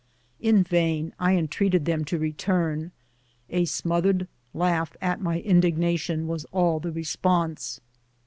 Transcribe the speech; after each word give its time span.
In 0.39 0.63
vain 0.63 1.13
I 1.19 1.35
entreated 1.37 1.85
them 1.85 2.05
to 2.05 2.17
re 2.17 2.33
turn; 2.33 2.91
a 3.51 3.65
smothered 3.65 4.27
laugh 4.51 4.97
at 4.99 5.21
my 5.21 5.41
indignation 5.41 6.25
was 6.27 6.43
all 6.45 6.79
the 6.79 6.91
response. 6.91 7.79